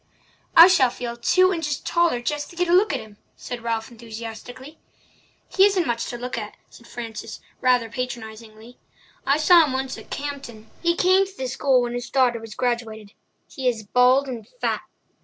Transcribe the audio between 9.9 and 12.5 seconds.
at Campden—he came to the school when his daughter